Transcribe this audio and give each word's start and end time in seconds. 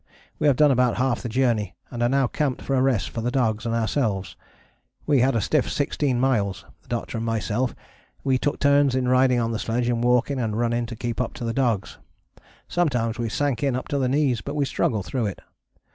We 0.39 0.47
have 0.47 0.55
done 0.55 0.71
about 0.71 0.97
half 0.97 1.21
the 1.21 1.29
journey 1.29 1.75
and 1.91 2.01
are 2.01 2.09
now 2.09 2.25
camped 2.25 2.63
for 2.63 2.73
a 2.73 2.81
rest 2.81 3.11
for 3.11 3.21
the 3.21 3.29
dogs 3.29 3.67
and 3.67 3.75
ourselves. 3.75 4.35
We 5.05 5.19
had 5.19 5.35
a 5.35 5.41
stiff 5.41 5.69
16 5.71 6.19
miles: 6.19 6.65
the 6.81 6.87
Doctor 6.87 7.17
and 7.17 7.25
myself, 7.27 7.75
we 8.23 8.39
took 8.39 8.57
turns 8.59 8.95
in 8.95 9.07
riding 9.07 9.39
on 9.39 9.51
the 9.51 9.59
sledge 9.59 9.87
and 9.89 10.03
walking 10.03 10.39
and 10.39 10.57
running 10.57 10.87
to 10.87 10.95
keep 10.95 11.21
up 11.21 11.35
to 11.35 11.43
the 11.45 11.53
dogs. 11.53 11.99
Sometimes 12.67 13.19
we 13.19 13.29
sank 13.29 13.61
in 13.61 13.75
up 13.75 13.87
to 13.89 13.99
the 13.99 14.09
knees, 14.09 14.41
but 14.41 14.55
we 14.55 14.65
struggled 14.65 15.05
through 15.05 15.27
it. 15.27 15.39